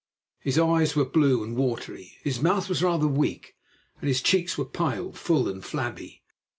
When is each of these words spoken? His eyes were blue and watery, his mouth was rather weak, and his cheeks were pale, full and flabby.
His 0.39 0.57
eyes 0.57 0.95
were 0.95 1.05
blue 1.05 1.43
and 1.43 1.55
watery, 1.55 2.17
his 2.23 2.41
mouth 2.41 2.69
was 2.69 2.81
rather 2.81 3.07
weak, 3.07 3.55
and 3.99 4.07
his 4.07 4.19
cheeks 4.23 4.57
were 4.57 4.65
pale, 4.65 5.11
full 5.13 5.47
and 5.47 5.63
flabby. 5.63 6.23